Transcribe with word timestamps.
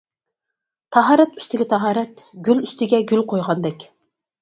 «تاھارەت 0.97 1.37
ئۈستىگە 1.43 1.69
تاھارەت، 1.75 2.25
گۈل 2.51 2.67
ئۈستىگە 2.67 3.05
گۈل 3.15 3.27
قويغاندەك». 3.33 3.91